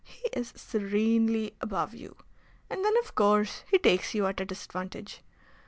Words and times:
He 0.03 0.27
is 0.33 0.51
serenely 0.55 1.55
above 1.61 1.93
you. 1.93 2.15
And 2.71 2.83
then, 2.83 2.93
of 3.03 3.13
course, 3.13 3.63
he 3.69 3.77
takes 3.77 4.15
you 4.15 4.25
at 4.25 4.41
a 4.41 4.45
disadvantage. 4.45 5.21